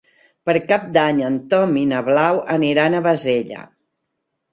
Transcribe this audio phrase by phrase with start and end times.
[0.49, 3.61] Per Cap d'Any en Tom i na Blau aniran a Bassella.